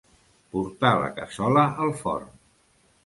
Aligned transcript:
Portar 0.55 0.93
la 1.01 1.11
cassola 1.19 1.67
al 1.85 1.93
forn. 2.01 2.33